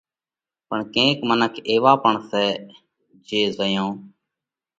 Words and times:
پڻ 0.67 0.79
ڪينڪ 0.93 1.17
منک 1.29 1.53
ايوا 1.69 1.93
پڻ 2.03 2.13
سئہ 2.29 2.45
جي 3.27 3.41
زئيون 3.57 3.91